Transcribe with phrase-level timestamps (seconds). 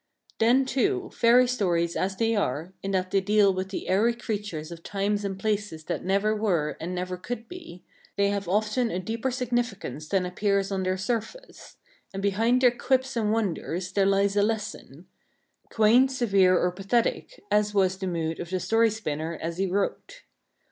[0.39, 3.69] T he n y too, fairy stories as they are, in that they deal with
[3.69, 7.91] the airy creatures of Times and Places that never were and never could be y
[8.17, 11.77] they have often a deeper significance than appears on their surface;
[12.15, 15.05] and behind their quips and wonders there lies a lesson,—
[15.71, 20.23] quaint, severe, or pathetic, as was the mood of the story spinner as he wrote